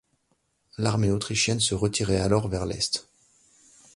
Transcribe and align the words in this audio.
L'armée 0.79 1.11
autrichienne 1.11 1.59
se 1.59 1.75
retirait 1.75 2.19
alors 2.19 2.47
vers 2.47 2.65
l'est. 2.65 3.05